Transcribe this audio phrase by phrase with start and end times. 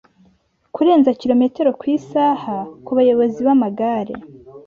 [0.73, 2.45] kurenza km/h
[2.85, 4.13] kubayobozi b’amagare